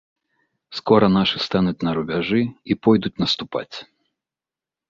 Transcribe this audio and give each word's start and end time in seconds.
Скора 0.77 1.09
нашы 1.17 1.37
стануць 1.47 1.75
на 1.87 1.91
рубяжы 1.97 2.41
і 2.71 2.79
пойдуць 2.89 3.15
наступаць. 3.25 3.75